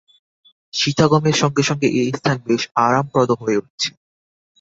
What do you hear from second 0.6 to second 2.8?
শীতাগমের সঙ্গে সঙ্গে এ স্থান বেশ